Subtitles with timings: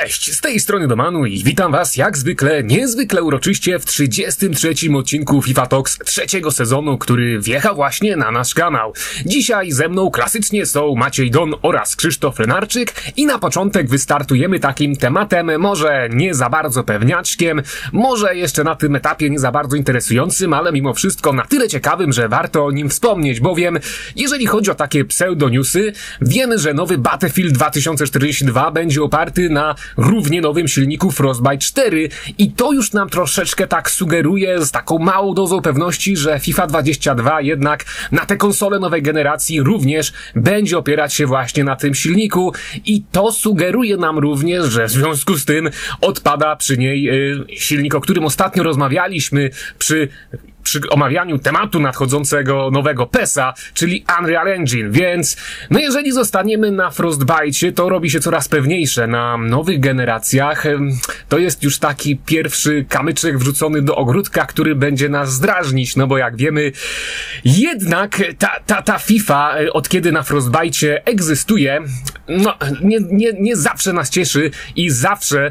[0.00, 5.42] Cześć, z tej strony Domanu i witam was jak zwykle, niezwykle uroczyście w 33 odcinku
[5.42, 8.92] FIFA Talks trzeciego sezonu, który wjechał właśnie na nasz kanał.
[9.26, 14.96] Dzisiaj ze mną klasycznie są Maciej Don oraz Krzysztof Lenarczyk i na początek wystartujemy takim
[14.96, 17.62] tematem, może nie za bardzo pewniaczkiem,
[17.92, 22.12] może jeszcze na tym etapie nie za bardzo interesującym, ale mimo wszystko na tyle ciekawym,
[22.12, 23.78] że warto o nim wspomnieć, bowiem
[24.16, 30.68] jeżeli chodzi o takie pseudoniusy, wiemy, że nowy Battlefield 2042 będzie oparty na równie nowym
[30.68, 36.16] silniku Frostbite 4 i to już nam troszeczkę tak sugeruje z taką małą dozą pewności,
[36.16, 41.76] że FIFA 22 jednak na te konsole nowej generacji również będzie opierać się właśnie na
[41.76, 42.52] tym silniku.
[42.86, 47.94] I to sugeruje nam również, że w związku z tym odpada przy niej y, silnik,
[47.94, 50.08] o którym ostatnio rozmawialiśmy przy
[50.62, 55.36] przy omawianiu tematu nadchodzącego nowego PESA, czyli Unreal Engine, więc
[55.70, 59.06] no jeżeli zostaniemy na Frostbite, to robi się coraz pewniejsze.
[59.06, 60.64] Na nowych generacjach
[61.28, 66.18] to jest już taki pierwszy kamyczek wrzucony do ogródka, który będzie nas zdrażnić, no bo
[66.18, 66.72] jak wiemy,
[67.44, 71.80] jednak ta, ta, ta FIFA e, od kiedy na Frostbite egzystuje,
[72.28, 75.46] no nie, nie, nie zawsze nas cieszy i zawsze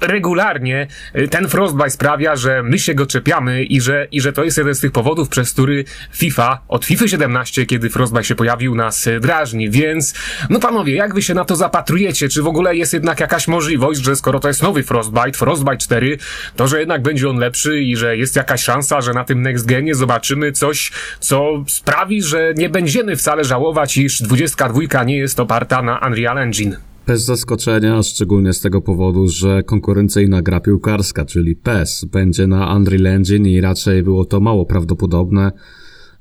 [0.00, 4.32] e, regularnie e, ten Frostbite sprawia, że my się go czepiamy i że, i że
[4.32, 8.34] to jest jeden z tych powodów, przez który FIFA od FIFA 17, kiedy Frostbite się
[8.34, 9.70] pojawił, nas drażni.
[9.70, 10.14] Więc,
[10.50, 12.28] no panowie, jak wy się na to zapatrujecie?
[12.28, 16.18] Czy w ogóle jest jednak jakaś możliwość, że skoro to jest nowy Frostbite, Frostbite 4,
[16.56, 19.66] to że jednak będzie on lepszy i że jest jakaś szansa, że na tym next
[19.66, 25.82] genie zobaczymy coś, co sprawi, że nie będziemy wcale żałować, iż 22 nie jest oparta
[25.82, 26.76] na Unreal Engine.
[27.06, 33.06] Bez zaskoczenia, szczególnie z tego powodu, że konkurencyjna gra piłkarska, czyli PES, będzie na Unreal
[33.06, 35.52] Engine i raczej było to mało prawdopodobne,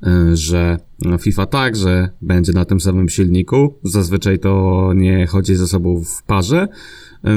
[0.04, 0.78] e, że
[1.20, 3.80] FIFA także będzie na tym samym silniku.
[3.84, 6.68] Zazwyczaj to nie chodzi ze sobą w parze.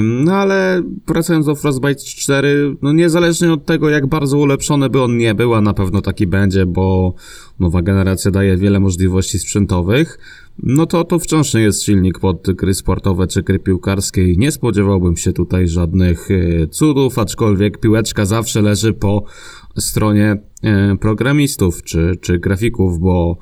[0.03, 5.17] No ale wracając do Frostbite 4, no niezależnie od tego, jak bardzo ulepszony by on
[5.17, 7.13] nie był, a na pewno taki będzie, bo
[7.59, 10.19] nowa generacja daje wiele możliwości sprzętowych,
[10.63, 14.51] no to to wciąż nie jest silnik pod gry sportowe czy gry piłkarskie i nie
[14.51, 19.23] spodziewałbym się tutaj żadnych e, cudów, aczkolwiek piłeczka zawsze leży po
[19.77, 23.37] stronie e, programistów czy, czy grafików, bo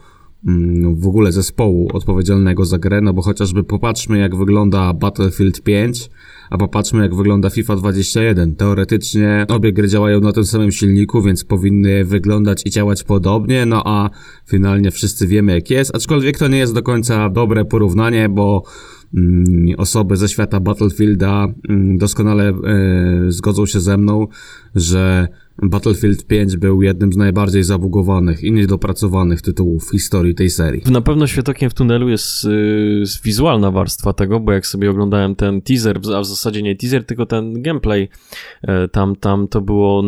[0.47, 6.09] mm, w ogóle zespołu odpowiedzialnego za grę, no bo chociażby popatrzmy jak wygląda Battlefield 5,
[6.49, 8.55] a popatrzmy jak wygląda FIFA 21.
[8.55, 13.83] Teoretycznie obie gry działają na tym samym silniku, więc powinny wyglądać i działać podobnie, no
[13.85, 14.09] a
[14.49, 18.63] finalnie wszyscy wiemy jak jest, aczkolwiek to nie jest do końca dobre porównanie, bo
[19.17, 22.55] mm, osoby ze świata Battlefielda mm, doskonale e,
[23.27, 24.27] zgodzą się ze mną,
[24.75, 25.27] że
[25.61, 30.81] Battlefield 5 był jednym z najbardziej zabugowanych i niedopracowanych tytułów w historii tej serii.
[30.85, 35.61] Na pewno świetokiem w tunelu jest yy, wizualna warstwa tego, bo jak sobie oglądałem ten
[35.61, 38.09] teaser, a w zasadzie nie teaser, tylko ten gameplay,
[38.63, 40.03] yy, tam, tam to było,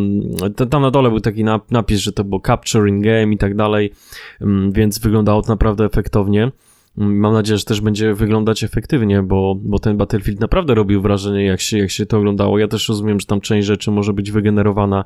[0.60, 3.92] yy, tam na dole był taki napis, że to było capturing game i tak dalej,
[4.42, 6.52] mm, więc wyglądało to naprawdę efektownie.
[6.96, 11.62] Mam nadzieję, że też będzie wyglądać efektywnie, bo, bo ten Battlefield naprawdę robił wrażenie, jak
[11.62, 12.60] się, jak się to oglądało.
[12.60, 15.06] Ja też rozumiem, że tam część rzeczy może być wygenerowana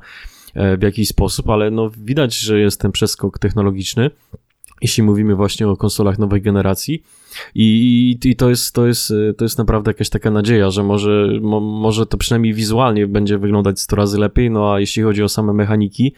[0.54, 4.10] e, w jakiś sposób, ale no widać, że jest ten przeskok technologiczny,
[4.82, 7.02] jeśli mówimy właśnie o konsolach nowej generacji.
[7.54, 11.60] I, i to, jest, to, jest, to jest naprawdę jakaś taka nadzieja, że może, mo,
[11.60, 15.52] może to przynajmniej wizualnie będzie wyglądać 100 razy lepiej, no a jeśli chodzi o same
[15.52, 16.12] mechaniki,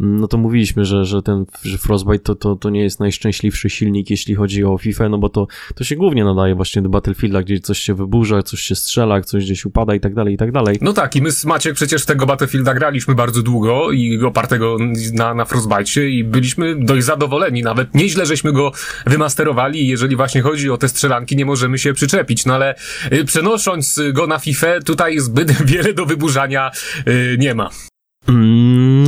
[0.00, 4.10] no to mówiliśmy, że, że ten że Frostbite to, to, to nie jest najszczęśliwszy silnik,
[4.10, 7.60] jeśli chodzi o FIFA, no bo to, to się głównie nadaje właśnie do Battlefielda, gdzie
[7.60, 10.78] coś się wyburza, coś się strzela, coś gdzieś upada i tak dalej, i tak dalej.
[10.80, 14.76] No tak, i my z Maciek przecież tego Battlefielda graliśmy bardzo długo i opartego
[15.12, 18.72] na, na Frostbite i byliśmy dość zadowoleni, nawet nieźle żeśmy go
[19.06, 22.74] wymasterowali jeżeli właśnie chodzi o te strzelanki, nie możemy się przyczepić, no ale
[23.12, 26.70] y, przenosząc go na FIFA, tutaj zbyt wiele do wyburzania
[27.08, 27.70] y, nie ma.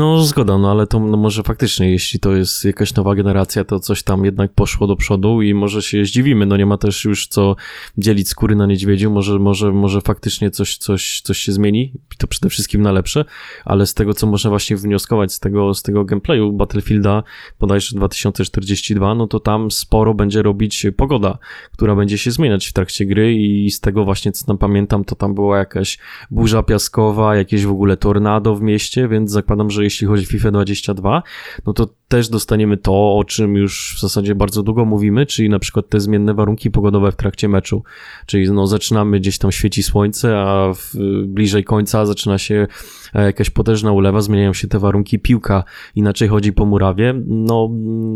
[0.00, 3.81] No, zgoda, no ale to no, może faktycznie, jeśli to jest jakaś nowa generacja, to
[3.81, 6.47] coś tam jednak poszło do przodu i może się zdziwimy.
[6.47, 7.56] No nie ma też już co
[7.99, 12.48] dzielić skóry na niedźwiedziu, może, może, może faktycznie coś, coś, coś się zmieni, to przede
[12.48, 13.25] wszystkim na lepsze,
[13.65, 17.22] ale z tego, co można właśnie wnioskować z tego, z tego gameplayu Battlefielda,
[17.60, 21.39] bodajże 2042, no to tam sporo będzie robić pogoda,
[21.72, 23.34] która będzie się zmieniać w trakcie gry.
[23.34, 25.98] I z tego właśnie, co tam pamiętam, to tam była jakaś
[26.30, 30.51] burza piaskowa, jakieś w ogóle tornado w mieście, więc zakładam, że jeśli chodzi o FIFA
[30.51, 31.22] 22,
[31.66, 35.59] no to też dostaniemy to, o czym już w zasadzie bardzo długo mówimy, czyli na
[35.59, 37.83] przykład te zmienne warunki pogodowe w trakcie meczu.
[38.27, 40.95] Czyli no, zaczynamy gdzieś tam świeci słońce, a w,
[41.27, 42.66] bliżej końca zaczyna się
[43.15, 45.65] e, jakaś potężna ulewa, zmieniają się te warunki, piłka
[45.95, 47.15] inaczej chodzi po murawie.
[47.27, 47.71] No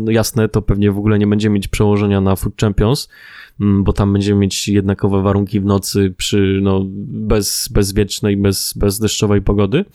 [0.09, 3.07] jasne, to pewnie w ogóle nie będzie mieć przełożenia na Foot Champions,
[3.59, 8.99] Mm, bo tam będziemy mieć jednakowe warunki w nocy przy no, bez, bezwiecznej, bez, bez
[8.99, 9.85] deszczowej pogody.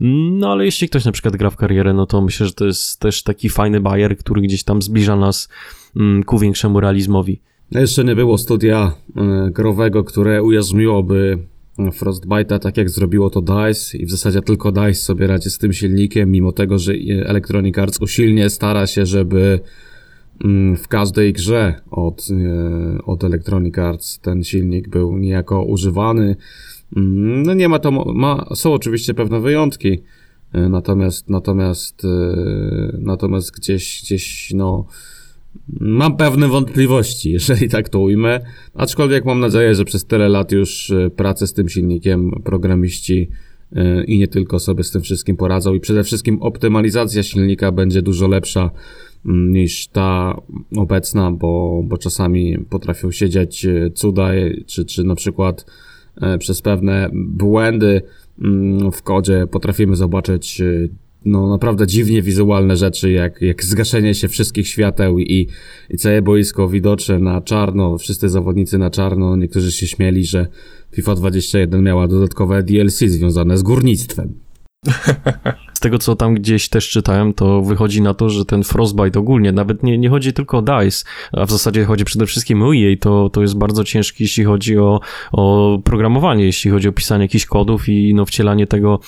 [0.00, 3.00] No ale jeśli ktoś na przykład gra w karierę, no to myślę, że to jest
[3.00, 5.48] też taki fajny bajer, który gdzieś tam zbliża nas
[5.96, 7.40] mm, ku większemu realizmowi.
[7.70, 11.38] Jeszcze nie było studia e, growego, które ujarzmiłoby
[11.78, 15.72] Frostbite'a, tak jak zrobiło to DICE i w zasadzie tylko DICE sobie radzi z tym
[15.72, 16.92] silnikiem, mimo tego, że
[17.24, 19.60] Electronic Arts usilnie stara się, żeby
[20.44, 26.36] Mm, w każdej grze od, e, od Electronic Arts ten silnik był niejako używany.
[26.96, 30.00] Mm, no nie ma to, ma, są oczywiście pewne wyjątki, e,
[30.52, 32.08] natomiast, natomiast, e,
[32.98, 34.86] natomiast gdzieś, gdzieś, no,
[35.80, 38.40] mam pewne wątpliwości, jeżeli tak to ujmę,
[38.74, 43.28] aczkolwiek mam nadzieję, że przez tyle lat już pracy z tym silnikiem programiści
[44.06, 45.74] i nie tylko sobie z tym wszystkim poradzą.
[45.74, 48.70] I przede wszystkim optymalizacja silnika będzie dużo lepsza
[49.26, 50.40] Mm, niż ta
[50.76, 54.28] obecna, bo, bo czasami potrafią e, cuda,
[54.66, 55.66] czy, czy na przykład
[56.38, 58.02] przez pewne błędy
[58.92, 60.88] w kodzie potrafimy zobaczyć e,
[61.24, 65.48] no naprawdę dziwnie wizualne rzeczy, jak, jak zgaszenie się wszystkich świateł i,
[65.90, 70.46] i całe boisko widoczne na czarno, wszyscy zawodnicy na czarno, niektórzy się śmieli, że
[70.92, 74.34] FIFA 21 miała dodatkowe DLC związane z górnictwem.
[75.78, 79.52] Z tego, co tam gdzieś też czytałem, to wychodzi na to, że ten Frostbite ogólnie,
[79.52, 82.96] nawet nie, nie chodzi tylko o DICE, a w zasadzie chodzi przede wszystkim o EA,
[83.00, 85.00] to, to jest bardzo ciężki, jeśli chodzi o,
[85.32, 89.00] o programowanie, jeśli chodzi o pisanie jakichś kodów i no, wcielanie tego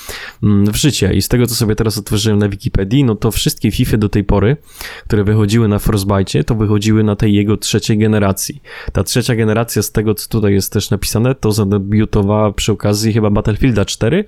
[0.43, 1.13] mm, w życie.
[1.13, 4.25] I z tego, co sobie teraz otworzyłem na Wikipedii, no to wszystkie FIFA do tej
[4.25, 4.57] pory,
[5.05, 8.63] które wychodziły na Frostbite, to wychodziły na tej jego trzeciej generacji.
[8.93, 13.31] Ta trzecia generacja, z tego, co tutaj jest też napisane, to zadebiutowała przy okazji chyba
[13.31, 14.25] Battlefielda 4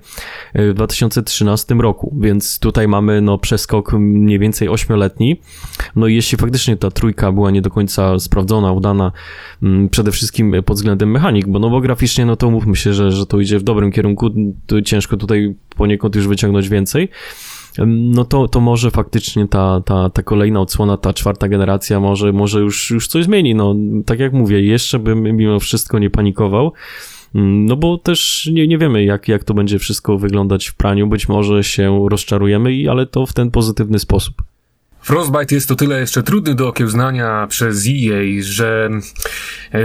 [0.55, 5.39] w 2013 roku, więc więc tutaj mamy no przeskok mniej więcej ośmioletni.
[5.95, 9.11] No i jeśli faktycznie ta trójka była nie do końca sprawdzona, udana,
[9.63, 13.11] mm, przede wszystkim pod względem mechanik, bo no bo graficznie, no to mówmy się, że,
[13.11, 14.29] że to idzie w dobrym kierunku,
[14.65, 17.09] to ciężko tutaj poniekąd już wyciągnąć więcej
[17.87, 22.59] no to, to może faktycznie ta, ta, ta kolejna odsłona, ta czwarta generacja może, może
[22.59, 23.55] już, już coś zmieni.
[23.55, 23.75] No,
[24.05, 26.73] tak jak mówię, jeszcze bym mimo wszystko nie panikował.
[27.35, 31.07] Mm, no bo też nie, nie wiemy, jak, jak to będzie wszystko wyglądać w praniu.
[31.07, 34.43] Być może się rozczarujemy, ale to w ten pozytywny sposób.
[35.03, 38.89] Frostbite jest o tyle jeszcze trudny do okiełznania przez EA, że
[39.73, 39.79] e,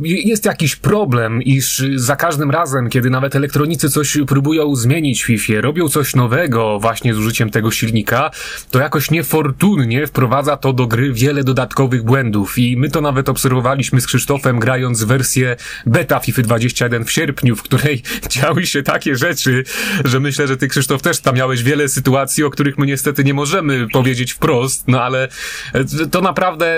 [0.00, 5.60] jest jakiś problem, iż za każdym razem, kiedy nawet elektronicy coś próbują zmienić w FIFA,
[5.60, 8.30] robią coś nowego właśnie z użyciem tego silnika,
[8.70, 12.58] to jakoś niefortunnie wprowadza to do gry wiele dodatkowych błędów.
[12.58, 15.56] I my to nawet obserwowaliśmy z Krzysztofem grając wersję
[15.86, 18.02] beta FIFA 21 w sierpniu, w której
[18.40, 19.64] działy się takie rzeczy,
[20.04, 23.34] że myślę, że ty Krzysztof też tam miałeś wiele sytuacji, o których my niestety nie
[23.34, 25.28] możemy powiedzieć powiedzieć wprost, no ale
[25.72, 26.76] e, to naprawdę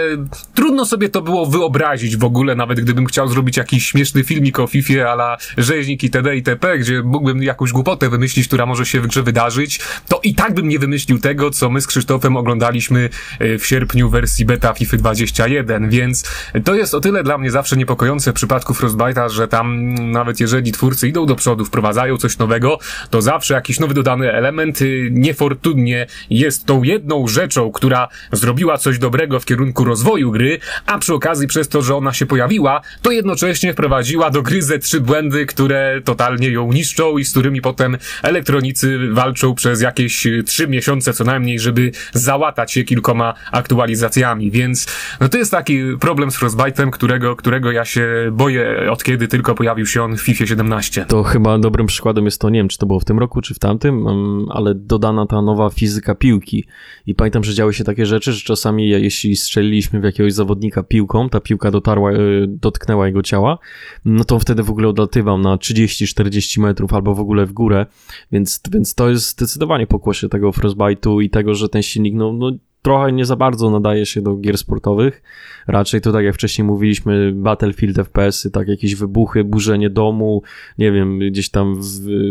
[0.55, 4.67] trudno sobie to było wyobrazić w ogóle, nawet gdybym chciał zrobić jakiś śmieszny filmik o
[4.67, 6.37] FIFA ala rzeźnik itd.
[6.37, 10.55] itp., gdzie mógłbym jakąś głupotę wymyślić, która może się w grze wydarzyć, to i tak
[10.55, 13.09] bym nie wymyślił tego, co my z Krzysztofem oglądaliśmy
[13.39, 16.25] e, w sierpniu wersji beta FIFA 21, więc
[16.65, 20.73] to jest o tyle dla mnie zawsze niepokojące w przypadku Frostbite'a, że tam nawet jeżeli
[20.73, 22.79] twórcy idą do przodu, wprowadzają coś nowego,
[23.11, 28.79] to zawsze jakiś nowy dodany element y, niefortunnie jest tą jedną rzeczą, rzeczą, która zrobiła
[28.79, 32.81] coś dobrego w kierunku rozwoju gry, a przy okazji przez to, że ona się pojawiła,
[33.03, 37.61] to jednocześnie wprowadziła do gry ze trzy błędy, które totalnie ją niszczą i z którymi
[37.61, 44.87] potem elektronicy walczą przez jakieś trzy miesiące co najmniej, żeby załatać się kilkoma aktualizacjami, więc
[45.21, 49.55] no to jest taki problem z Frostbite'em, którego, którego ja się boję od kiedy tylko
[49.55, 51.05] pojawił się on w FIFA 17.
[51.09, 53.55] To chyba dobrym przykładem jest to, nie wiem, czy to było w tym roku, czy
[53.55, 56.65] w tamtym, mm, ale dodana ta nowa fizyka piłki
[57.07, 61.29] i pamiętam, że działy się takie rzeczy, że czasami jeśli strzeliliśmy w jakiegoś zawodnika piłką,
[61.29, 63.59] ta piłka dotarła, e, dotknęła jego ciała,
[64.05, 67.87] no to on wtedy w ogóle odlatywał na 30-40 metrów albo w ogóle w górę,
[68.33, 72.53] więc, więc to jest zdecydowanie pokłosie tego Frostbite'u i tego, że ten silnik, no, no
[72.83, 75.23] trochę nie za bardzo nadaje się do gier sportowych.
[75.67, 80.43] Raczej to tak jak wcześniej mówiliśmy, Battlefield FPS-y, tak jakieś wybuchy, burzenie domu,
[80.79, 81.81] nie wiem, gdzieś tam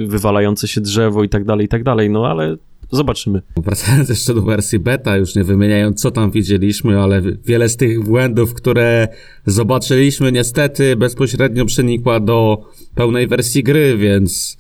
[0.07, 2.57] wywalające się drzewo i tak dalej, i tak dalej, no ale
[2.91, 3.41] Zobaczymy.
[3.57, 8.03] Wracając jeszcze do wersji beta, już nie wymieniając co tam widzieliśmy, ale wiele z tych
[8.03, 9.07] błędów, które
[9.45, 14.57] zobaczyliśmy niestety bezpośrednio przenikła do pełnej wersji gry, więc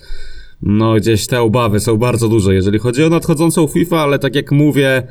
[0.61, 4.51] no gdzieś te obawy są bardzo duże, jeżeli chodzi o nadchodzącą FIFA, ale tak jak
[4.51, 5.03] mówię,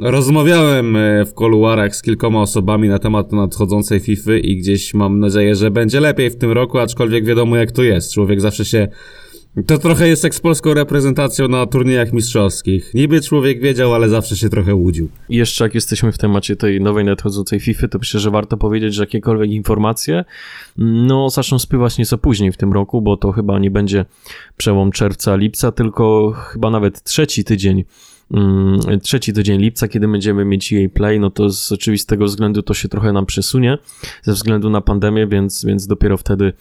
[0.00, 5.54] Rozmawiałem e, w koluarach z kilkoma osobami na temat nadchodzącej FIFA i gdzieś mam nadzieję,
[5.54, 8.12] że będzie lepiej w tym roku, aczkolwiek wiadomo jak to jest.
[8.12, 8.88] Człowiek zawsze się
[9.66, 12.94] to trochę jest jak z polską reprezentacją na turniejach mistrzowskich.
[12.94, 15.08] Niby człowiek wiedział, ale zawsze się trochę łudził.
[15.28, 18.94] I jeszcze jak jesteśmy w temacie tej nowej nadchodzącej FIFA, to myślę, że warto powiedzieć,
[18.94, 20.24] że jakiekolwiek informacje
[20.76, 24.04] no zaczną spływać nieco później w tym roku, bo to chyba nie będzie
[24.56, 27.84] przełom czerwca, lipca, tylko chyba nawet trzeci tydzień
[29.02, 32.88] trzeci tydzień lipca, kiedy będziemy mieć jej play, no to z oczywistego względu to się
[32.88, 33.78] trochę nam przesunie
[34.22, 36.52] ze względu na pandemię, więc, więc dopiero wtedy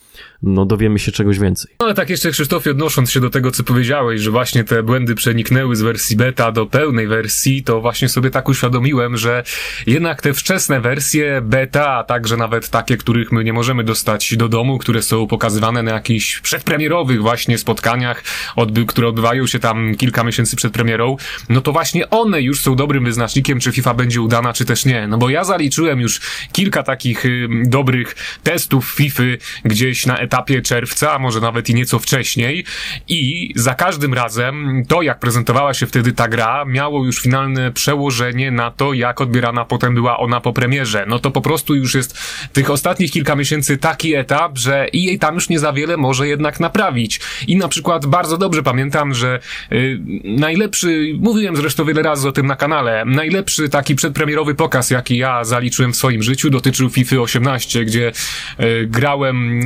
[0.43, 1.71] no, dowiemy się czegoś więcej.
[1.79, 5.15] No ale tak jeszcze Krzysztofie, odnosząc się do tego, co powiedziałeś, że właśnie te błędy
[5.15, 9.43] przeniknęły z wersji beta do pełnej wersji, to właśnie sobie tak uświadomiłem, że
[9.87, 14.49] jednak te wczesne wersje beta, a także nawet takie, których my nie możemy dostać do
[14.49, 18.23] domu, które są pokazywane na jakichś przedpremierowych właśnie spotkaniach,
[18.55, 21.17] odby które odbywają się tam kilka miesięcy przed premierą,
[21.49, 25.07] no to właśnie one już są dobrym wyznacznikiem, czy FIFA będzie udana, czy też nie.
[25.07, 29.23] No bo ja zaliczyłem już kilka takich y, dobrych testów FIFA
[29.65, 32.65] gdzieś na etapie czerwca, a może nawet i nieco wcześniej
[33.07, 38.51] i za każdym razem to, jak prezentowała się wtedy ta gra, miało już finalne przełożenie
[38.51, 41.05] na to, jak odbierana potem była ona po premierze.
[41.07, 42.17] No to po prostu już jest
[42.53, 46.27] tych ostatnich kilka miesięcy taki etap, że i jej tam już nie za wiele może
[46.27, 47.19] jednak naprawić.
[47.47, 49.39] I na przykład bardzo dobrze pamiętam, że
[49.71, 55.17] y, najlepszy, mówiłem zresztą wiele razy o tym na kanale, najlepszy taki przedpremierowy pokaz, jaki
[55.17, 58.11] ja zaliczyłem w swoim życiu, dotyczył FIFA 18, gdzie
[58.59, 59.59] y, grałem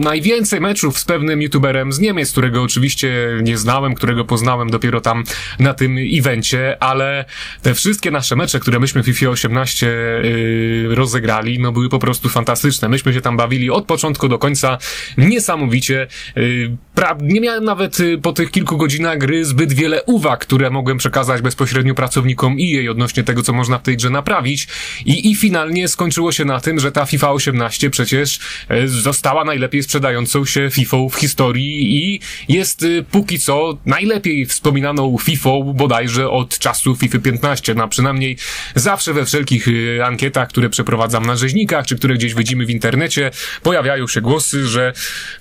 [0.00, 3.12] najwięcej meczów z pewnym youtuberem z Niemiec, którego oczywiście
[3.42, 5.24] nie znałem, którego poznałem dopiero tam
[5.58, 7.24] na tym evencie, ale
[7.62, 12.28] te wszystkie nasze mecze, które myśmy w FIFA 18 yy, rozegrali, no były po prostu
[12.28, 12.88] fantastyczne.
[12.88, 14.78] Myśmy się tam bawili od początku do końca
[15.18, 16.06] niesamowicie.
[16.36, 16.76] Yy,
[17.20, 21.94] nie miałem nawet po tych kilku godzinach gry zbyt wiele uwag, które mogłem przekazać bezpośrednio
[21.94, 24.68] pracownikom EA odnośnie tego, co można w tej grze naprawić.
[25.04, 28.38] I, i finalnie skończyło się na tym, że ta FIFA 18 przecież
[28.70, 35.18] yy, została najlepiej sprzedającą się FIFA w historii i jest y, póki co najlepiej wspominaną
[35.18, 37.74] FIFA bodajże od czasu FIFA 15.
[37.74, 38.36] No przynajmniej
[38.74, 43.30] zawsze we wszelkich y, ankietach, które przeprowadzam na rzeźnikach, czy które gdzieś widzimy w internecie,
[43.62, 44.92] pojawiają się głosy, że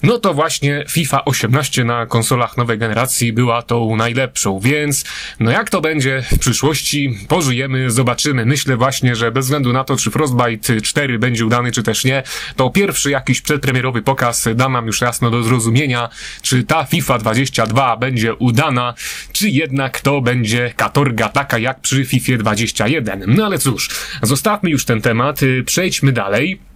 [0.04, 5.06] no to właśnie FIFA 18 na konsolach nowej generacji była tą najlepszą, więc
[5.40, 8.46] no jak to będzie w przyszłości, pożyjemy, zobaczymy.
[8.46, 12.24] Myślę właśnie, że bez względu na to, czy Frostbite 4 będzie udany, czy też nie,
[12.56, 16.10] to pierwszy jakiś przedpremierowy pokaz da nam już jasno do zrozumienia,
[16.42, 18.94] czy ta FIFA 22 będzie udana,
[19.32, 23.24] czy jednak to będzie katorga taka jak przy FIFA 21.
[23.28, 23.90] No ale cóż,
[24.22, 26.73] zostawmy już ten temat, przejdźmy dalej.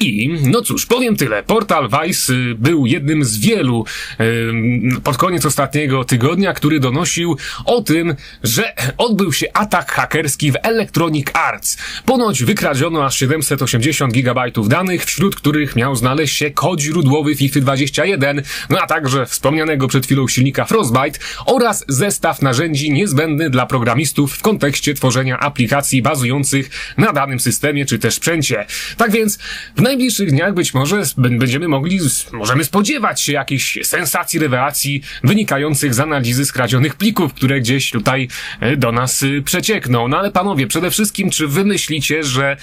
[0.00, 1.42] I, no cóż, powiem tyle.
[1.42, 3.84] Portal Vice y, był jednym z wielu
[4.18, 10.56] yy, pod koniec ostatniego tygodnia, który donosił o tym, że odbył się atak hakerski w
[10.62, 11.78] Electronic Arts.
[12.04, 18.42] Ponoć wykradziono aż 780 GB danych, wśród których miał znaleźć się kod źródłowy FIFA 21,
[18.70, 24.42] no a także wspomnianego przed chwilą silnika Frostbite oraz zestaw narzędzi niezbędny dla programistów w
[24.42, 28.66] kontekście tworzenia aplikacji bazujących na danym systemie czy też sprzęcie.
[28.96, 29.38] Tak więc
[29.76, 31.98] w najbliższych dniach być może będziemy mogli,
[32.32, 38.28] możemy spodziewać się jakichś sensacji, rewelacji wynikających z analizy skradzionych plików, które gdzieś tutaj
[38.60, 40.08] e, do nas y, przeciekną.
[40.08, 42.56] No ale panowie, przede wszystkim, czy wy myślicie, że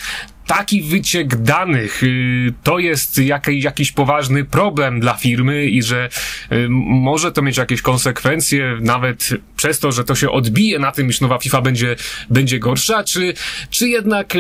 [0.48, 6.10] taki wyciek danych y, to jest jakiś, poważny problem dla firmy i że
[6.77, 11.22] może to mieć jakieś konsekwencje, nawet przez to, że to się odbije na tym, iż
[11.22, 11.96] nowa FIFA będzie,
[12.29, 13.34] będzie gorsza, czy,
[13.70, 14.34] czy jednak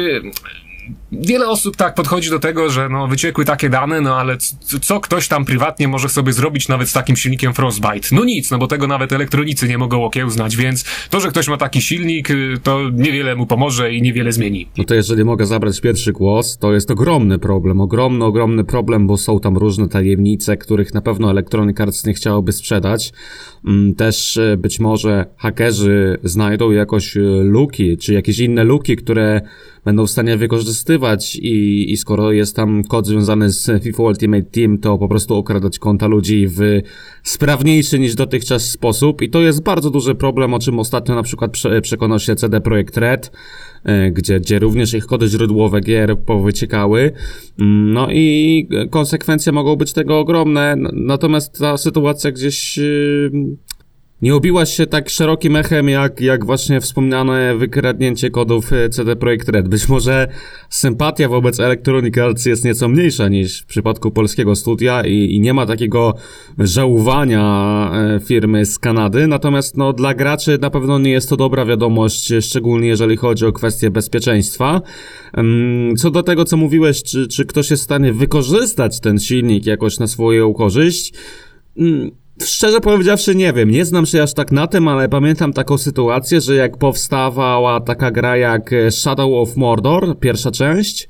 [1.21, 4.37] wiele osób tak podchodzi do tego, że no wyciekły takie dane, no ale
[4.81, 8.07] co ktoś tam prywatnie może sobie zrobić nawet z takim silnikiem Frostbite?
[8.11, 11.57] No nic, no bo tego nawet elektronicy nie mogą okiełznać, więc to, że ktoś ma
[11.57, 14.67] taki silnik, y, to niewiele mu pomoże i niewiele zmieni.
[14.77, 19.17] No to jeżeli mogę zabrać pierwszy głos, to jest ogromny problem, ogromny, ogromny problem, bo
[19.17, 23.13] są tam różne tajemnice, których na pewno Electronic Arts nie chciałoby sprzedać.
[23.67, 29.41] Mm, też y, być może hakerzy znajdą jakoś y, luki, czy jakieś inne luki, które
[29.85, 31.04] będą w stanie wykorzystywać
[31.35, 35.79] i, i skoro jest tam kod związany z FIFA Ultimate Team, to po prostu okradać
[35.79, 36.59] konta ludzi w
[37.23, 41.51] sprawniejszy niż dotychczas sposób i to jest bardzo duży problem, o czym ostatnio na przykład
[41.81, 43.31] przekonał się CD Projekt Red,
[43.83, 47.11] e, gdzie, gdzie również ich kody źródłowe gier powyciekały.
[47.59, 52.79] Mm, no i konsekwencje mogą być tego ogromne, natomiast ta sytuacja gdzieś
[54.21, 59.49] Nie obiłaś się tak szerokim echem, jak, jak właśnie wspomniane wykradnięcie kodów e, CD Projekt
[59.49, 59.67] Red.
[59.67, 60.27] Być może
[60.69, 65.53] sympatia wobec Electronic Arts jest nieco mniejsza niż w przypadku polskiego studia i, i nie
[65.53, 66.15] ma takiego
[66.57, 67.41] żałowania
[67.93, 72.33] e, firmy z Kanady, natomiast no, dla graczy na pewno nie jest to dobra wiadomość,
[72.41, 74.81] szczególnie jeżeli chodzi o kwestie bezpieczeństwa.
[75.97, 79.99] Co do tego, co mówiłeś, czy, czy ktoś jest w stanie wykorzystać ten silnik jakoś
[79.99, 81.13] na swoją korzyść,
[81.77, 82.11] mm,
[82.43, 86.41] Szczerze powiedziawszy nie wiem, nie znam się aż tak na tym, ale pamiętam taką sytuację,
[86.41, 91.09] że jak powstawała taka gra jak Shadow of Mordor, pierwsza część,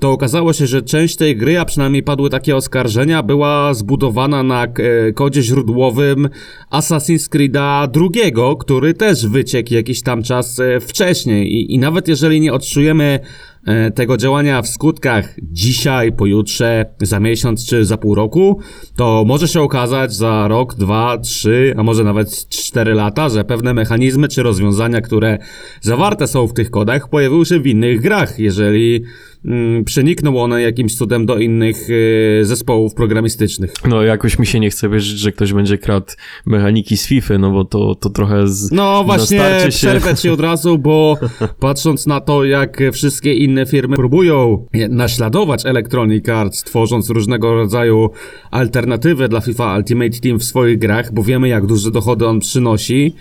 [0.00, 4.64] to okazało się, że część tej gry, a przynajmniej padły takie oskarżenia, była zbudowana na
[4.64, 4.68] e,
[5.12, 6.28] kodzie źródłowym
[6.72, 11.52] Assassin's Creed'a drugiego, który też wyciekł jakiś tam czas e, wcześniej.
[11.52, 13.55] I, i nawet jeżeli nie odczujemy E,
[13.94, 18.60] tego działania w skutkach dzisiaj, pojutrze, za miesiąc czy za pół roku,
[18.96, 23.74] to może się okazać za rok, dwa, trzy, a może nawet cztery lata, że pewne
[23.74, 25.38] mechanizmy czy rozwiązania, które
[25.80, 29.04] zawarte są w tych kodach, pojawiły się w innych grach, jeżeli
[29.44, 33.72] mm, przenikną one jakimś cudem do innych y, zespołów programistycznych.
[33.88, 36.12] No jakoś mi się nie chce wierzyć, że ktoś będzie kradł
[36.46, 38.72] mechaniki z FIFA, no bo to, to trochę z...
[38.72, 39.68] No właśnie, się...
[39.68, 41.18] przerwę ci od razu, bo
[41.60, 48.10] patrząc na to, jak wszystkie inne firmy próbują naśladować Electronic Arts, tworząc różnego rodzaju
[48.50, 53.14] alternatywy dla FIFA Ultimate Team w swoich grach, bo wiemy, jak duże dochody on przynosi,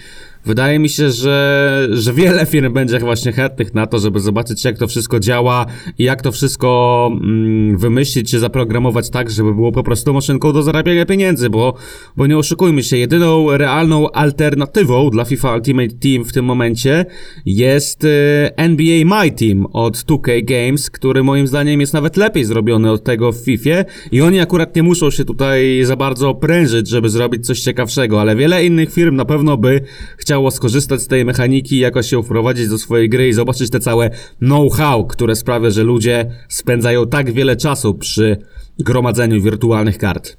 [0.45, 4.77] Wydaje mi się, że, że wiele firm będzie właśnie chętnych na to, żeby zobaczyć, jak
[4.77, 5.65] to wszystko działa
[5.97, 10.63] i jak to wszystko mm, wymyślić czy zaprogramować tak, żeby było po prostu maszynką do
[10.63, 11.75] zarabiania pieniędzy, bo,
[12.17, 17.05] bo nie oszukujmy się, jedyną realną alternatywą dla FIFA Ultimate Team w tym momencie
[17.45, 18.09] jest y,
[18.55, 23.31] NBA My Team od 2K Games, który moim zdaniem jest nawet lepiej zrobiony od tego
[23.31, 27.59] w FIFA i oni akurat nie muszą się tutaj za bardzo prężyć, żeby zrobić coś
[27.59, 29.81] ciekawszego, ale wiele innych firm na pewno by
[30.17, 33.79] chciało chciało skorzystać z tej mechaniki, jakoś się wprowadzić do swojej gry i zobaczyć te
[33.79, 38.37] całe know-how, które sprawia, że ludzie spędzają tak wiele czasu przy
[38.79, 40.37] gromadzeniu wirtualnych kart.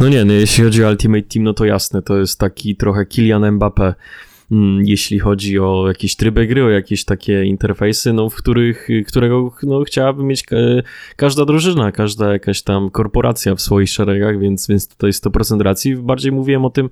[0.00, 3.06] No nie, no jeśli chodzi o Ultimate Team, no to jasne, to jest taki trochę
[3.06, 3.94] Kylian Mbappé
[4.50, 9.52] Mm, jeśli chodzi o jakieś tryby gry, o jakieś takie interfejsy, no, w których, którego
[9.62, 10.44] no, chciałaby mieć
[11.16, 15.96] każda drużyna, każda jakaś tam korporacja w swoich szeregach, więc, więc tutaj 100% racji.
[15.96, 16.90] Bardziej mówiłem o tym,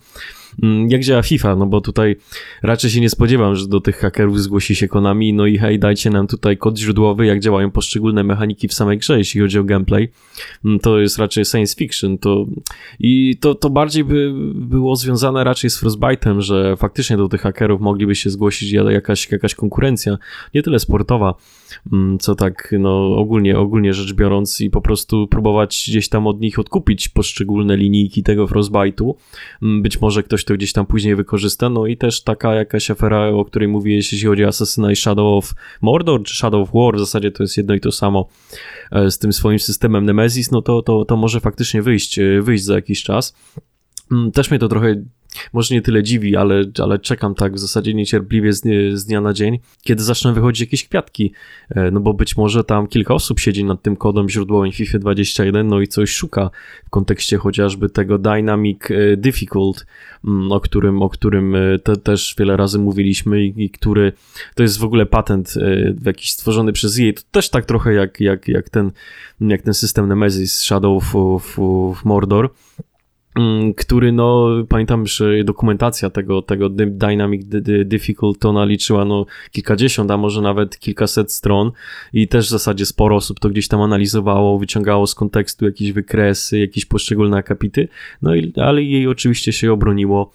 [0.89, 2.17] jak działa FIFA, no bo tutaj
[2.63, 6.11] raczej się nie spodziewam, że do tych hakerów zgłosi się Konami, no i hej, dajcie
[6.11, 10.09] nam tutaj kod źródłowy, jak działają poszczególne mechaniki w samej grze, jeśli chodzi o gameplay.
[10.65, 12.47] Mm, to jest raczej science fiction, to
[13.01, 17.81] i to, to bardziej by było związane raczej z Frostbite'em, że faktycznie do tych hakerów
[17.81, 20.19] mogliby się zgłosić jakaś, jakaś konkurencja,
[20.55, 21.35] nie tyle sportowa,
[21.93, 26.41] mm, co tak no, ogólnie, ogólnie rzecz biorąc i po prostu próbować gdzieś tam od
[26.41, 29.15] nich odkupić poszczególne linijki tego Frostbite'u.
[29.63, 33.29] Mm, być może ktoś to gdzieś tam później wykorzysta, no i też taka jakaś afera,
[33.29, 36.97] o której mówiłeś, jeśli chodzi o Assassina i Shadow of Mordor, czy Shadow of War,
[36.97, 38.29] w zasadzie to jest jedno i to samo
[38.93, 42.65] e, z tym swoim systemem Nemesis, no to, to, to może faktycznie wyjść, e, wyjść
[42.65, 43.35] za jakiś czas.
[44.13, 45.05] Mm, też mnie to trochę
[45.53, 48.63] może nie tyle dziwi, ale, ale czekam tak w zasadzie niecierpliwie z,
[48.99, 51.33] z dnia na dzień, kiedy zaczną wychodzić jakieś kwiatki,
[51.71, 55.69] e, no bo być może tam kilka osób siedzi nad tym kodem źródłowym FIFA 21,
[55.69, 56.51] no i coś szuka
[56.87, 59.87] w kontekście chociażby tego Dynamic e, Difficult,
[60.25, 64.13] mm, o którym, o którym e, te, też wiele razy mówiliśmy i, i, który
[64.55, 65.55] to jest w ogóle patent
[66.05, 68.91] jakiś stworzony przez EA, to też tak trochę jak, jak, jak, ten,
[69.41, 72.94] jak ten system Nemesis Shadow of, of Mordor, Mm,
[73.77, 77.47] który no, pamiętam, że dokumentacja tego, tego Dynamic
[77.85, 81.71] Difficult ona liczyła no kilkadziesiąt, a może nawet kilkaset stron.
[82.13, 86.59] I też w zasadzie sporo osób to gdzieś tam analizowało, wyciągało z kontekstu jakieś wykresy,
[86.59, 87.89] jakieś poszczególne akapity,
[88.23, 90.33] no i, ale jej oczywiście się obroniło,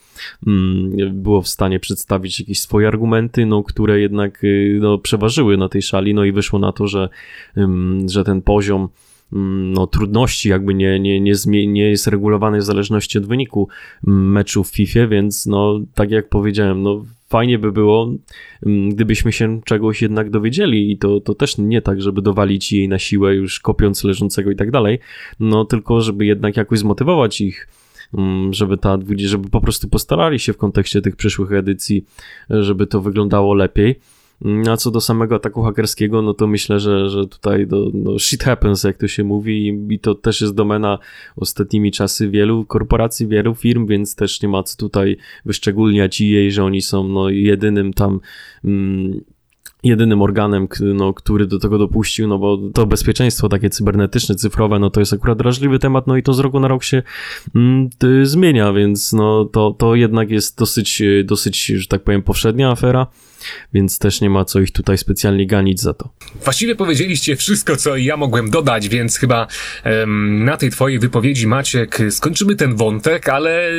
[0.47, 5.69] mm, było w stanie przedstawić jakieś swoje argumenty, no, które jednak y, no, przeważyły na
[5.69, 7.09] tej szali, no i wyszło na to, że,
[8.07, 13.17] że ten poziom Mm, no, trudności jakby nie, nie, nie, nie jest regulowany w zależności
[13.17, 13.67] od wyniku
[14.03, 18.13] meczu w FIFA, więc no, tak jak powiedziałem, no, fajnie by było,
[18.65, 22.87] mm, gdybyśmy się czegoś jednak dowiedzieli i to, to też nie tak, żeby dowalić jej
[22.87, 24.99] na siłę już kopiąc leżącego i tak dalej,
[25.39, 27.67] no tylko żeby jednak jakoś zmotywować ich
[28.13, 32.05] mm, żeby ta, żeby po prostu postarali się w kontekście tych przyszłych edycji,
[32.49, 33.99] żeby to wyglądało lepiej.
[34.71, 38.43] A co do samego ataku hakerskiego, no to myślę, że, że tutaj do, no shit
[38.43, 40.99] happens, jak to się mówi, i, to też jest domena
[41.35, 46.63] ostatnimi czasy wielu korporacji, wielu firm, więc też nie ma co tutaj wyszczególniać jej, że
[46.63, 48.19] oni są no, jedynym tam.
[48.65, 49.21] Mm,
[49.83, 54.89] jedynym organem, no, który do tego dopuścił, no bo to bezpieczeństwo takie cybernetyczne, cyfrowe, no
[54.89, 57.03] to jest akurat drażliwy temat, no i to z roku na rok się
[57.55, 57.89] mm,
[58.23, 63.07] zmienia, więc no to, to jednak jest dosyć, dosyć, że tak powiem, powszednia afera
[63.73, 66.09] więc też nie ma co ich tutaj specjalnie ganić za to.
[66.43, 69.47] Właściwie powiedzieliście wszystko, co ja mogłem dodać, więc chyba
[69.83, 73.71] em, na tej twojej wypowiedzi, Maciek, skończymy ten wątek, ale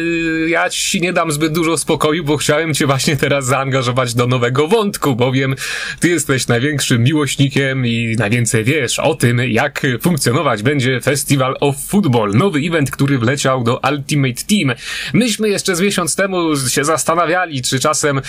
[0.49, 4.69] ja ci nie dam zbyt dużo spokoju, bo chciałem cię właśnie teraz zaangażować do nowego
[4.69, 5.55] wątku, bowiem
[6.01, 12.31] ty jesteś największym miłośnikiem i najwięcej wiesz o tym, jak funkcjonować będzie Festival of Football,
[12.35, 14.79] nowy event, który wleciał do Ultimate Team.
[15.13, 18.21] Myśmy jeszcze z miesiąc temu się zastanawiali, czy czasem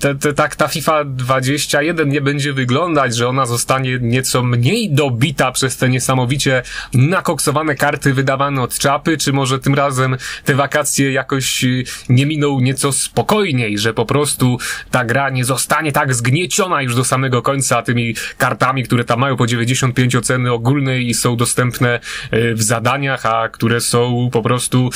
[0.00, 5.52] te, te, tak ta FIFA 21 nie będzie wyglądać, że ona zostanie nieco mniej dobita
[5.52, 6.62] przez te niesamowicie
[6.94, 12.60] nakoksowane karty wydawane od czapy, czy może tym razem te wakacje jakoś y, nie miną
[12.60, 14.58] nieco spokojniej, że po prostu
[14.90, 19.36] ta gra nie zostanie tak zgnieciona już do samego końca tymi kartami, które tam mają
[19.36, 22.00] po 95 oceny ogólnej i są dostępne
[22.32, 24.90] y, w zadaniach, a które są po prostu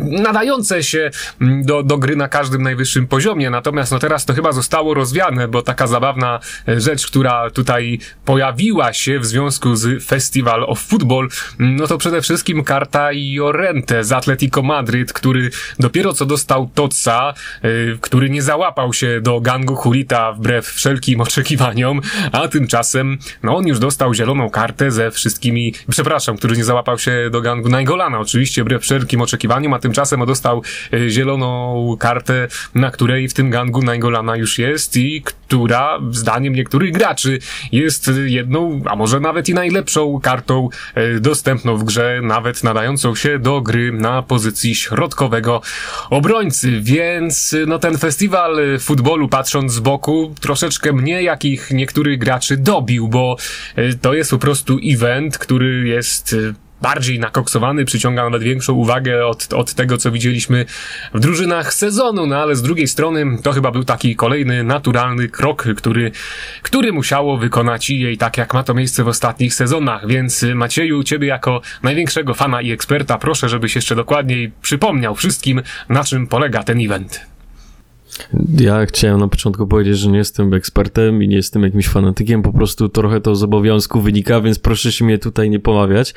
[0.00, 3.50] nadające się mm, do, do gry na każdym najwyższym poziomie.
[3.50, 4.94] Natomiast no teraz to chyba zostało
[5.48, 11.28] bo taka zabawna e, rzecz, która tutaj pojawiła się w związku z Festival of Football,
[11.58, 17.68] no to przede wszystkim karta Jorente z Atletico Madryt, który dopiero co dostał Toca, e,
[18.00, 22.00] który nie załapał się do gangu Hurita wbrew wszelkim oczekiwaniom,
[22.32, 27.30] a tymczasem, no on już dostał zieloną kartę ze wszystkimi, przepraszam, który nie załapał się
[27.32, 33.28] do gangu Naingolana, oczywiście wbrew wszelkim oczekiwaniom, a tymczasem dostał e, zieloną kartę, na której
[33.28, 37.38] w tym gangu Naingolana już jest i która zdaniem niektórych graczy
[37.72, 43.38] jest jedną, a może nawet i najlepszą kartą e, dostępną w grze, nawet nadającą się
[43.38, 45.60] do gry na pozycji środkowego
[46.10, 53.08] obrońcy, więc no ten festiwal futbolu patrząc z boku troszeczkę mnie jakich niektórych graczy dobił,
[53.08, 53.36] bo
[53.76, 56.36] e, to jest po prostu event, który jest
[56.84, 60.64] bardziej nakoksowany, przyciąga nawet większą uwagę od, od tego, co widzieliśmy
[61.14, 65.64] w drużynach sezonu, no ale z drugiej strony to chyba był taki kolejny naturalny krok,
[65.76, 66.10] który,
[66.62, 71.28] który musiało wykonać jej tak jak ma to miejsce w ostatnich sezonach, więc Macieju, ciebie
[71.28, 76.80] jako największego fana i eksperta proszę, żebyś jeszcze dokładniej przypomniał wszystkim, na czym polega ten
[76.80, 77.33] event.
[78.60, 82.52] Ja chciałem na początku powiedzieć, że nie jestem ekspertem i nie jestem jakimś fanatykiem, po
[82.52, 86.14] prostu trochę to z obowiązku wynika, więc proszę się mnie tutaj nie pomawiać.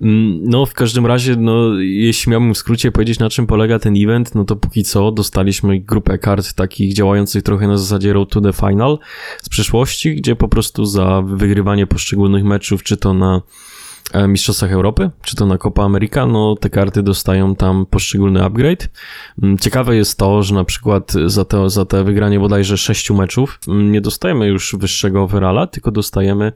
[0.00, 3.94] Mm, no, w każdym razie, no, jeśli miałbym w skrócie powiedzieć, na czym polega ten
[3.96, 8.40] event, no to póki co dostaliśmy grupę kart takich działających trochę na zasadzie Road to
[8.40, 8.98] the Final
[9.42, 13.42] z przeszłości, gdzie po prostu za wygrywanie poszczególnych meczów, czy to na
[14.28, 18.88] Mistrzostwach Europy, czy to na Copa America, no te karty dostają tam poszczególny upgrade.
[19.42, 23.58] Mm, ciekawe jest to, że na przykład za te, za te wygranie bodajże sześciu meczów
[23.68, 26.52] mm, nie dostajemy już wyższego overalla, tylko dostajemy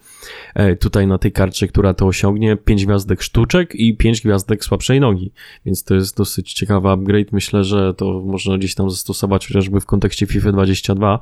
[0.54, 5.00] e, tutaj na tej karcie, która to osiągnie, pięć gwiazdek sztuczek i pięć gwiazdek słabszej
[5.00, 5.32] nogi,
[5.66, 7.32] więc to jest dosyć ciekawy upgrade.
[7.32, 11.20] Myślę, że to można gdzieś tam zastosować chociażby w kontekście FIFA 22 Mm,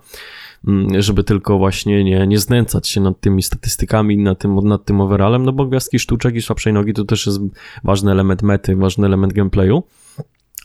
[0.99, 5.45] żeby tylko właśnie nie, nie znęcać się nad tymi statystykami, nad tym, nad tym overallem,
[5.45, 7.41] no bo gwiazdki sztuczek i słabszej nogi to też jest
[7.85, 9.83] ważny element mety, ważny element gameplayu.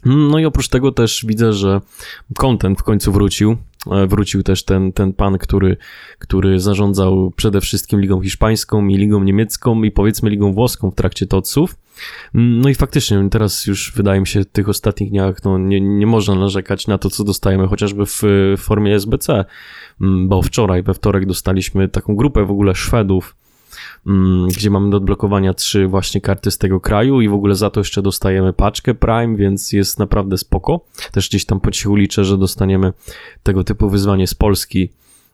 [0.06, 1.82] No i oprócz tego też widzę, że
[2.38, 3.58] content w końcu wrócił.
[3.92, 5.78] E, wrócił też ten, ten pan, który,
[6.20, 11.28] który zarządzał przede wszystkim Ligą Hiszpańską i Ligą Niemiecką i powiedzmy Ligą Włoską w trakcie
[11.28, 11.76] TOCów.
[12.34, 16.08] No i faktycznie teraz już wydaje mi się w tych ostatnich dniach no, nie, nie
[16.08, 18.22] można narzekać na to, co dostajemy chociażby w,
[18.58, 19.46] w formie SBC,
[20.00, 23.49] bo wczoraj, we wtorek dostaliśmy taką grupę w ogóle Szwedów, Mm,
[24.48, 27.80] gdzie mamy do odblokowania trzy właśnie karty z tego kraju i w ogóle za to
[27.80, 30.86] jeszcze dostajemy paczkę Prime, więc jest naprawdę spoko.
[31.12, 32.94] Też gdzieś tam po cichu liczę, że dostaniemy
[33.44, 34.90] tego typu wyzwanie z Polski.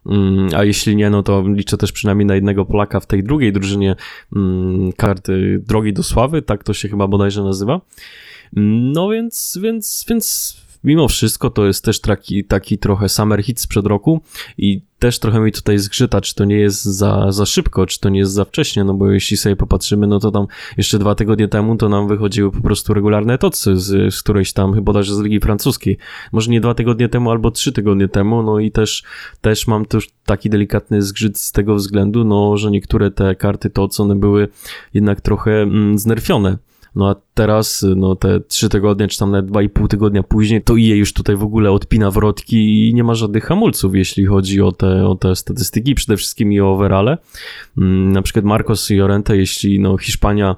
[0.05, 3.53] Mm, a jeśli nie, no to liczę też przynajmniej na jednego Polaka w tej drugiej
[3.53, 3.95] drużynie
[4.35, 7.81] mm, karty Drogi do Sławy, tak to się chyba bodajże nazywa.
[8.53, 13.85] No więc, więc, więc mimo wszystko to jest też taki, taki trochę summer hit sprzed
[13.85, 14.21] roku
[14.57, 18.09] i też trochę mi tutaj zgrzyta, czy to nie jest za, za szybko, czy to
[18.09, 21.47] nie jest za wcześnie, no bo jeśli sobie popatrzymy, no to tam jeszcze dwa tygodnie
[21.47, 25.19] temu to nam wychodziły po prostu regularne tocy z, z którejś tam, chyba też z
[25.19, 25.97] Ligi Francuskiej.
[26.31, 29.03] Może nie dwa tygodnie temu, albo trzy tygodnie temu, no i też,
[29.41, 33.99] też mam też taki delikatny zgrzyt z tego względu, no, że niektóre te karty toc,
[33.99, 34.47] one były
[34.93, 36.57] jednak trochę mm, znerfione
[36.95, 40.61] no a teraz, no te trzy tygodnie, czy tam nawet dwa i pół tygodnia później,
[40.61, 44.61] to IE już tutaj w ogóle odpina wrotki i nie ma żadnych hamulców, jeśli chodzi
[44.61, 47.17] o te, o te statystyki, przede wszystkim i o overale.
[47.77, 50.55] Mm, na przykład Marcos Llorente, jeśli no Hiszpania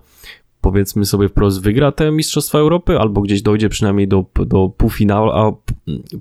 [0.67, 5.51] powiedzmy sobie wprost wygra te Mistrzostwa Europy, albo gdzieś dojdzie przynajmniej do, do półfinału, a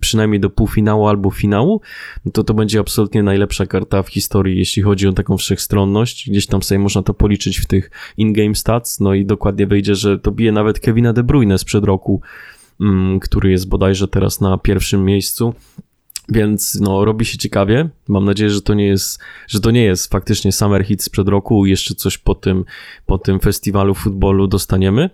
[0.00, 1.80] przynajmniej do półfinału albo finału,
[2.24, 6.30] no to to będzie absolutnie najlepsza karta w historii, jeśli chodzi o taką wszechstronność.
[6.30, 10.18] Gdzieś tam sobie można to policzyć w tych in-game stats, no i dokładnie wyjdzie, że
[10.18, 12.20] to bije nawet Kevina De Bruyne sprzed roku,
[12.80, 15.54] mm, który jest bodajże teraz na pierwszym miejscu.
[16.28, 17.88] Więc no, robi się ciekawie.
[18.08, 21.66] Mam nadzieję, że to nie jest, że to nie jest faktycznie Summer Hit sprzed roku
[21.66, 22.64] i jeszcze coś po tym,
[23.06, 25.10] po tym festiwalu futbolu dostaniemy.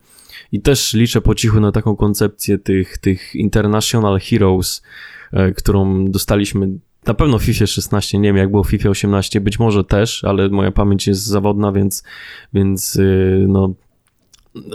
[0.53, 4.83] I też liczę po cichu na taką koncepcję tych, tych International Heroes,
[5.33, 6.69] e, którą dostaliśmy
[7.07, 10.25] na pewno w FIFA 16, nie wiem jak było w FIFA 18, być może też,
[10.25, 12.05] ale moja pamięć jest zawodna, więc,
[12.55, 13.75] więc y, no,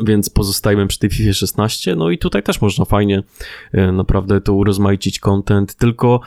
[0.03, 1.95] więc pozostajemy przy tej FIFA 16.
[1.95, 3.23] No i tutaj też można fajnie
[3.71, 6.21] e, naprawdę to urozmaicić content, tylko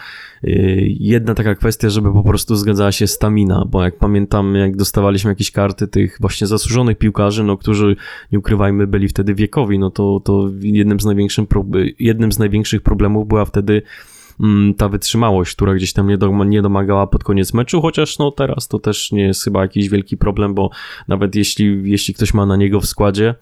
[0.45, 0.49] e,
[0.87, 5.51] jedna taka kwestia, żeby po prostu zgadzała się stamina, bo jak pamiętam, jak dostawaliśmy jakieś
[5.51, 7.97] karty tych właśnie zasłużonych piłkarzy, no którzy,
[8.33, 11.47] nie ukrywajmy, byli wtedy wiekowi, no to, to jednym, z największym,
[11.99, 13.83] jednym z największych problemów była wtedy
[14.77, 18.69] ta wytrzymałość, która gdzieś tam nie, do, nie domagała pod koniec meczu, chociaż no teraz
[18.69, 20.71] to też nie jest chyba jakiś wielki problem, bo
[21.09, 23.35] nawet jeśli, jeśli ktoś ma na niego w składzie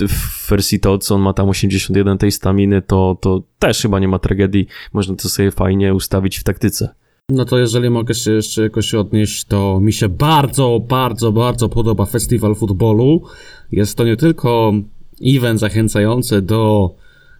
[0.00, 3.98] y, w wersji to, co on ma tam 81 tej staminy, to, to też chyba
[3.98, 6.94] nie ma tragedii, można to sobie fajnie ustawić w taktyce.
[7.30, 12.06] No to jeżeli mogę się jeszcze jakoś odnieść, to mi się bardzo, bardzo, bardzo podoba
[12.06, 13.22] festiwal futbolu.
[13.72, 14.72] Jest to nie tylko
[15.26, 16.90] event zachęcający do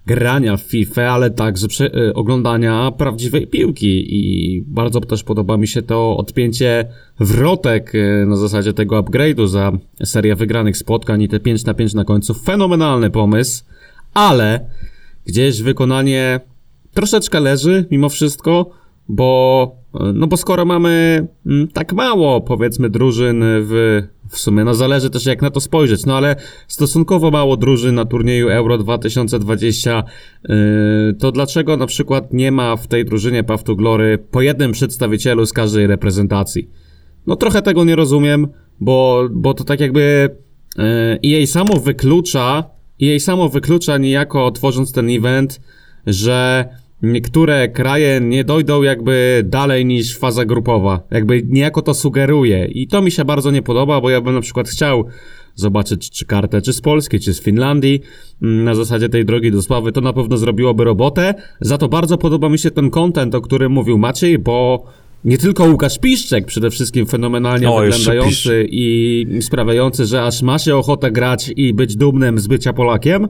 [0.09, 5.69] grania w FIFA, ale także przy, y, oglądania prawdziwej piłki i bardzo też podoba mi
[5.69, 6.85] się to odpięcie
[7.21, 9.73] wrotek y, na zasadzie tego upgrade'u za
[10.05, 12.35] serię wygranych spotkań i te 5 na 5 na końcu.
[12.35, 13.65] Fenomenalny pomysł,
[14.15, 14.71] ale
[15.27, 16.41] gdzieś wykonanie
[16.95, 18.71] troszeczkę leży mimo wszystko,
[19.09, 19.79] bo
[20.15, 25.27] no bo skoro mamy mm, tak mało, powiedzmy, drużyn w, w sumie, no zależy też
[25.27, 26.37] jak na to spojrzeć, no ale
[26.69, 30.05] stosunkowo mało drużyn na turnieju Euro 2020,
[30.49, 30.55] yy,
[31.19, 35.47] to dlaczego na przykład nie ma w tej drużynie Path to Glory po jednym przedstawicielu
[35.47, 36.71] z każdej reprezentacji?
[37.27, 38.49] No trochę tego nie rozumiem,
[38.81, 40.37] bo, bo to tak jakby
[40.79, 40.85] yy,
[41.23, 42.65] jej samo wyklucza,
[42.99, 45.61] jej samo wyklucza niejako tworząc ten event,
[46.07, 46.69] że
[47.03, 51.01] niektóre kraje nie dojdą jakby dalej niż faza grupowa.
[51.11, 52.67] Jakby niejako to sugeruje.
[52.67, 55.05] I to mi się bardzo nie podoba, bo ja bym na przykład chciał
[55.55, 58.01] zobaczyć czy kartę, czy z Polski, czy z Finlandii,
[58.43, 61.35] mm, na zasadzie tej drogi do sławy, to na pewno zrobiłoby robotę.
[61.61, 64.85] Za to bardzo podoba mi się ten content, o którym mówił Maciej, bo
[65.25, 70.77] nie tylko Łukasz Piszczek, przede wszystkim fenomenalnie o, wyglądający i sprawiający, że aż ma się
[70.77, 73.29] ochotę grać i być dumnym z bycia Polakiem,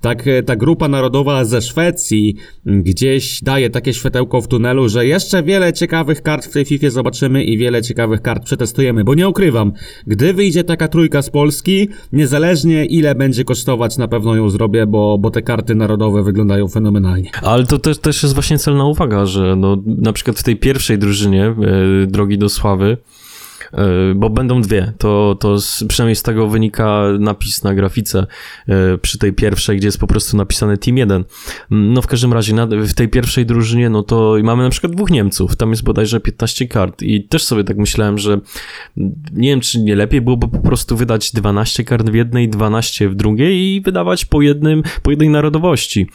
[0.00, 5.42] tak e, ta grupa narodowa ze Szwecji gdzieś daje takie światełko w tunelu, że jeszcze
[5.42, 9.72] wiele ciekawych kart w tej FIFA zobaczymy i wiele ciekawych kart przetestujemy, bo nie ukrywam,
[10.06, 15.18] gdy wyjdzie taka trójka z Polski, niezależnie ile będzie kosztować, na pewno ją zrobię, bo,
[15.18, 17.30] bo te karty narodowe wyglądają fenomenalnie.
[17.42, 20.98] Ale to też, też jest właśnie celna uwaga, że no, na przykład w tej pierwszej
[20.98, 21.54] drużynie, e,
[22.06, 22.96] drogi do sławy,
[23.74, 24.92] E, bo będą dwie.
[24.98, 28.26] To, to z, przynajmniej z tego wynika napis na grafice
[28.68, 31.24] e, przy tej pierwszej, gdzie jest po prostu napisane Team 1.
[31.70, 34.92] Mm, no w każdym razie na, w tej pierwszej drużynie, no to mamy na przykład
[34.92, 38.40] dwóch Niemców, tam jest bodajże 15 kart i też sobie tak myślałem, że
[39.32, 43.14] nie wiem, czy nie lepiej byłoby po prostu wydać 12 kart w jednej, 12 w
[43.14, 46.06] drugiej i wydawać po jednym, po jednej narodowości.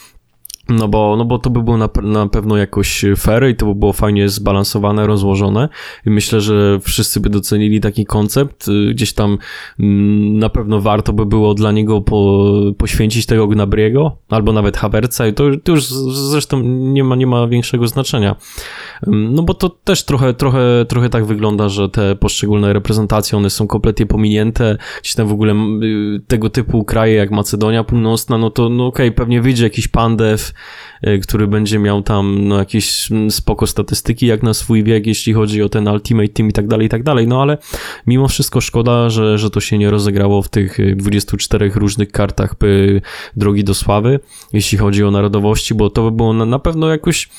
[0.69, 3.75] No bo, no bo to by było na, na pewno jakoś fair i to by
[3.75, 5.69] było fajnie zbalansowane, rozłożone
[6.05, 8.67] i myślę, że wszyscy by docenili taki koncept.
[8.67, 9.38] Y, gdzieś tam
[9.79, 15.27] mm, na pewno warto by było dla niego po, poświęcić tego Gnabriego albo nawet Havertza
[15.27, 18.36] i to, to już zresztą nie ma, nie ma większego znaczenia.
[19.08, 23.67] No bo to też trochę, trochę, trochę tak wygląda, że te poszczególne reprezentacje, one są
[23.67, 24.77] kompletnie pominięte.
[25.01, 29.08] Gdzieś tam w ogóle y, tego typu kraje jak Macedonia Północna, no to no okej,
[29.08, 30.53] okay, pewnie wyjdzie jakiś pandew,
[31.24, 35.69] który będzie miał tam no, jakieś spoko statystyki jak na swój wiek, jeśli chodzi o
[35.69, 37.28] ten Ultimate Team i tak dalej, i tak dalej.
[37.28, 37.58] No ale
[38.08, 42.56] mimo wszystko szkoda, że, że to się nie rozegrało w tych 24 różnych kartach
[43.36, 44.19] drogi do sławy,
[44.54, 47.30] jeśli chodzi o narodowości, bo to by było na, na pewno jakoś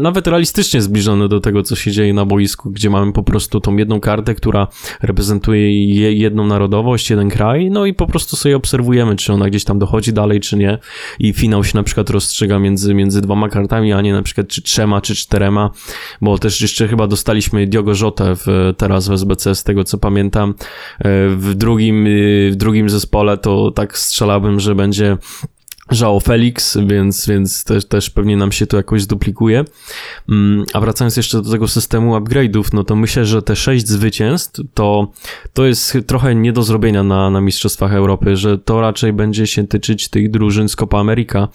[0.00, 3.76] nawet realistycznie zbliżone do tego, co się dzieje na boisku, gdzie mamy po prostu tą
[3.76, 4.68] jedną kartę, która
[5.02, 5.72] reprezentuje
[6.12, 10.12] jedną narodowość, jeden kraj, no i po prostu sobie obserwujemy, czy ona gdzieś tam dochodzi
[10.12, 10.78] dalej, czy nie.
[11.18, 14.62] I finał się na przykład rozstrzyga między, między dwoma kartami, a nie na przykład czy
[14.62, 15.70] trzema, czy czterema,
[16.20, 20.50] bo też jeszcze chyba dostaliśmy Diogo Jotę w, teraz w SBC, z tego co pamiętam.
[20.50, 22.04] E, w drugim,
[22.50, 25.16] w drugim zespole to tak strzelałbym, że będzie
[25.90, 29.64] Żao Felix, więc, więc też, też pewnie nam się to jakoś zduplikuje.
[30.28, 34.60] Mm, a wracając jeszcze do tego systemu upgrade'ów, no to myślę, że te sześć zwycięstw
[34.74, 35.12] to,
[35.52, 39.66] to jest trochę nie do zrobienia na, na Mistrzostwach Europy, że to raczej będzie się
[39.66, 41.48] tyczyć tych drużyn z Copa America.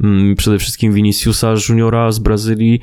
[0.00, 2.80] Mm, przede wszystkim Viniciusa Juniora z Brazylii,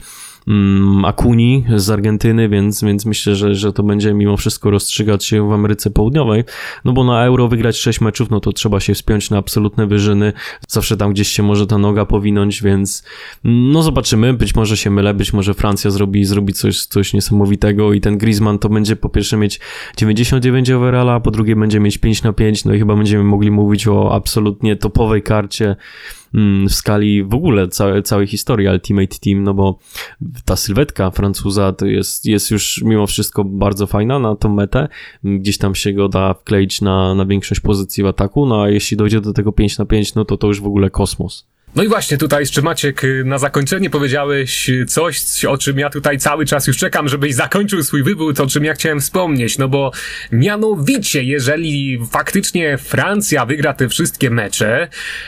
[1.05, 5.51] Akuni z Argentyny, więc, więc myślę, że, że to będzie mimo wszystko rozstrzygać się w
[5.51, 6.43] Ameryce Południowej,
[6.85, 10.33] no bo na Euro wygrać 6 meczów, no to trzeba się wspiąć na absolutne wyżyny,
[10.67, 13.03] zawsze tam gdzieś się może ta noga powinąć, więc
[13.43, 18.01] no zobaczymy, być może się mylę, być może Francja zrobi, zrobi coś, coś niesamowitego i
[18.01, 19.59] ten Griezmann to będzie po pierwsze mieć
[19.97, 23.87] 99 overalla, po drugie będzie mieć 5 na 5, no i chyba będziemy mogli mówić
[23.87, 25.65] o absolutnie topowej karcie.
[25.65, 29.79] Mm, w skali w ogóle całej, całej historii Ultimate Team, no bo
[30.45, 34.87] ta sylwetka Francuza to jest, jest już mimo wszystko bardzo fajna na tą metę.
[35.23, 38.97] Gdzieś tam się go da wkleić na, na większość pozycji w ataku, no a jeśli
[38.97, 41.47] dojdzie do tego 5 na 5, no to to już w ogóle kosmos.
[41.75, 46.17] No i właśnie tutaj jeszcze Maciek, y, na zakończenie powiedziałeś coś, o czym ja tutaj
[46.17, 49.91] cały czas już czekam, żebyś zakończył swój wywód, o czym ja chciałem wspomnieć, no bo
[50.31, 54.87] mianowicie, jeżeli faktycznie Francja wygra te wszystkie mecze,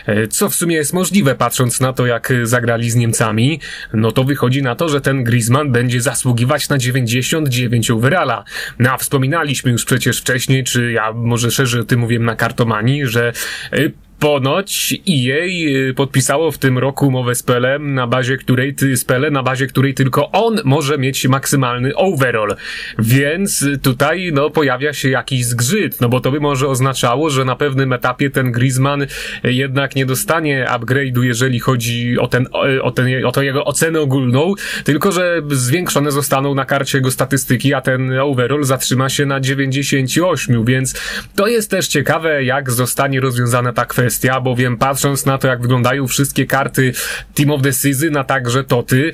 [0.09, 3.59] y, co w sumie jest możliwe patrząc na to, jak zagrali z Niemcami,
[3.93, 8.43] no to wychodzi na to, że ten Griezmann będzie zasługiwać na 99 overalla.
[8.79, 13.07] No a wspominaliśmy już przecież wcześniej, czy ja może szerzej o tym mówiłem na kartomanii,
[13.07, 13.33] że
[13.73, 13.91] y,
[14.23, 15.45] Ponoć EA
[15.89, 19.43] y, podpisało w tym roku umowę z Pelem, na bazie której ty, z Pele, na
[19.43, 22.55] bazie której tylko on może mieć maksymalny overall.
[22.99, 27.55] Więc tutaj, no, pojawia się jakiś zgrzyt, no bo to by może oznaczało, że na
[27.55, 29.05] pewnym etapie ten Griezmann
[29.43, 32.47] jednak nie dostanie upgrade'u, jeżeli chodzi o ten,
[32.81, 37.73] o ten, o to jego ocenę ogólną, tylko że zwiększone zostaną na karcie jego statystyki,
[37.73, 40.93] a ten overall zatrzyma się na 98, więc
[41.35, 45.61] to jest też ciekawe, jak zostanie rozwiązana ta kwestia kwestia, bowiem patrząc na to, jak
[45.61, 46.93] wyglądają wszystkie karty
[47.33, 49.11] Team of the Season, a także Toty,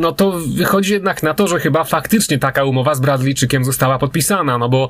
[0.00, 4.58] no to wychodzi jednak na to, że chyba faktycznie taka umowa z Bradleyczykiem została podpisana,
[4.58, 4.88] no bo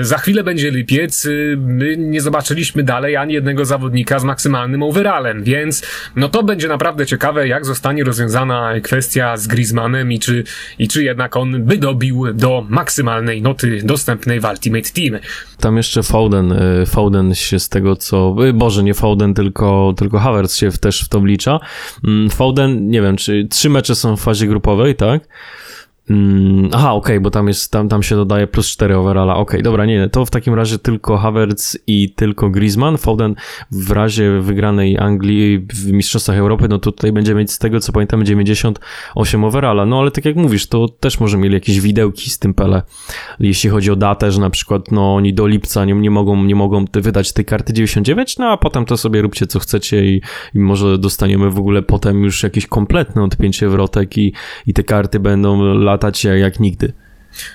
[0.00, 5.42] za chwilę będzie lipiec, y, my nie zobaczyliśmy dalej ani jednego zawodnika z maksymalnym overallem,
[5.42, 5.82] więc
[6.16, 10.44] no to będzie naprawdę ciekawe, jak zostanie rozwiązana kwestia z Griezmannem i czy,
[10.78, 15.18] i czy jednak on by dobił do maksymalnej noty dostępnej w Ultimate Team.
[15.60, 20.54] Tam jeszcze Foden, y, Foden się z tego co Boże, nie Foden, tylko, tylko Havertz
[20.54, 21.60] się też w to wlicza.
[22.04, 25.28] Mm, Foden, nie wiem, czy trzy mecze są w fazie grupowej, tak?
[26.10, 29.36] Mm, aha, okej, okay, bo tam jest, tam, tam się dodaje plus 4 overalla.
[29.36, 32.98] Okej, okay, dobra, nie, to w takim razie tylko Havertz i tylko Griezmann.
[32.98, 33.34] Foden
[33.70, 38.24] w razie wygranej Anglii w Mistrzostwach Europy, no tutaj będzie mieć z tego co pamiętam
[38.24, 39.86] 98 overalla.
[39.86, 42.82] No ale tak jak mówisz, to też może mieli jakieś widełki z tym Pele.
[43.40, 46.54] Jeśli chodzi o datę, że na przykład no oni do lipca nie, nie mogą, nie
[46.54, 50.22] mogą wydać tej karty 99, no a potem to sobie róbcie co chcecie i,
[50.54, 54.32] i może dostaniemy w ogóle potem już jakieś kompletne odpięcie wrotek i,
[54.66, 56.92] i te karty będą lat latać jak nigdy.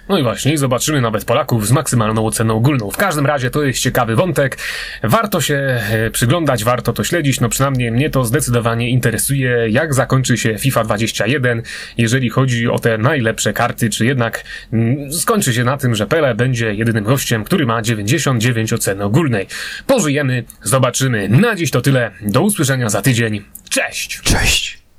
[0.09, 2.91] No i właśnie, zobaczymy nawet Polaków z maksymalną oceną ogólną.
[2.91, 4.57] W każdym razie to jest ciekawy wątek.
[5.03, 7.39] Warto się e, przyglądać, warto to śledzić.
[7.39, 11.61] No przynajmniej mnie to zdecydowanie interesuje, jak zakończy się FIFA 21,
[11.97, 16.35] jeżeli chodzi o te najlepsze karty, czy jednak mm, skończy się na tym, że Pele
[16.35, 19.47] będzie jedynym gościem, który ma 99 oceny ogólnej.
[19.87, 21.29] Pożyjemy, zobaczymy.
[21.29, 22.11] Na dziś to tyle.
[22.21, 23.41] Do usłyszenia za tydzień.
[23.69, 24.21] Cześć!
[24.21, 24.82] Cześć!